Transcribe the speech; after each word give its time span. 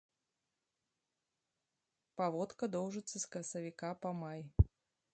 Паводка 2.23 2.63
доўжыцца 2.79 3.15
з 3.19 3.25
красавіка 3.37 3.89
па 4.05 4.09
май. 4.27 4.41